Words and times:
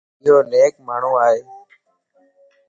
ايو 0.23 0.37
نيڪ 0.51 0.73
ماڻھو 0.87 1.11
ائي. 1.25 1.39